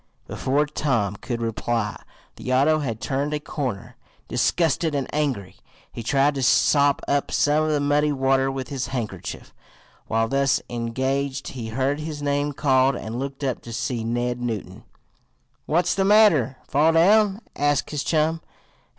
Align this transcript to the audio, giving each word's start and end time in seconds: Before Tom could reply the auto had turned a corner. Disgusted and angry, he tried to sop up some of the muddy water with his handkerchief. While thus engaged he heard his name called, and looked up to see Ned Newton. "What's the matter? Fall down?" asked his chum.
Before 0.25 0.65
Tom 0.65 1.15
could 1.15 1.43
reply 1.43 1.95
the 2.35 2.51
auto 2.51 2.79
had 2.79 2.99
turned 2.99 3.35
a 3.35 3.39
corner. 3.39 3.97
Disgusted 4.27 4.95
and 4.95 5.07
angry, 5.13 5.57
he 5.91 6.01
tried 6.01 6.33
to 6.33 6.41
sop 6.41 7.03
up 7.07 7.29
some 7.29 7.65
of 7.65 7.69
the 7.69 7.79
muddy 7.79 8.11
water 8.11 8.49
with 8.51 8.69
his 8.69 8.87
handkerchief. 8.87 9.53
While 10.07 10.27
thus 10.27 10.59
engaged 10.71 11.49
he 11.49 11.67
heard 11.67 11.99
his 11.99 12.23
name 12.23 12.51
called, 12.53 12.95
and 12.95 13.19
looked 13.19 13.43
up 13.43 13.61
to 13.61 13.71
see 13.71 14.03
Ned 14.03 14.41
Newton. 14.41 14.85
"What's 15.67 15.93
the 15.93 16.03
matter? 16.03 16.57
Fall 16.67 16.93
down?" 16.93 17.41
asked 17.55 17.91
his 17.91 18.03
chum. 18.03 18.41